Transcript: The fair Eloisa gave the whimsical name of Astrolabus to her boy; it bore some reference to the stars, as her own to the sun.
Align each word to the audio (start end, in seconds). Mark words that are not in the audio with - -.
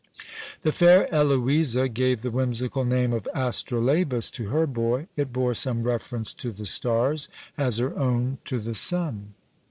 The 0.63 0.71
fair 0.71 1.07
Eloisa 1.13 1.87
gave 1.87 2.23
the 2.23 2.31
whimsical 2.31 2.83
name 2.83 3.13
of 3.13 3.27
Astrolabus 3.35 4.31
to 4.31 4.47
her 4.49 4.65
boy; 4.65 5.05
it 5.15 5.31
bore 5.31 5.53
some 5.53 5.83
reference 5.83 6.33
to 6.33 6.51
the 6.51 6.65
stars, 6.65 7.29
as 7.55 7.77
her 7.77 7.95
own 7.95 8.39
to 8.45 8.59
the 8.59 8.73
sun. 8.73 9.35